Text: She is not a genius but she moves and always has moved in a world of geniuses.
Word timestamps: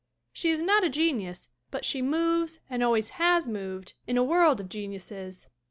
She 0.33 0.49
is 0.49 0.63
not 0.63 0.83
a 0.83 0.89
genius 0.89 1.49
but 1.69 1.85
she 1.85 2.01
moves 2.01 2.59
and 2.71 2.81
always 2.81 3.11
has 3.21 3.47
moved 3.47 3.93
in 4.07 4.17
a 4.17 4.23
world 4.23 4.59
of 4.59 4.67
geniuses. 4.67 5.45